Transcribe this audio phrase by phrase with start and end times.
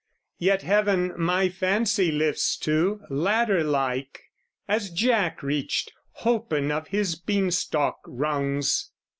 [0.39, 4.19] Yet heaven my fancy lifts to, ladder like,
[4.67, 5.93] As Jack reached,
[6.23, 8.89] holpen of his beanstalk rungs!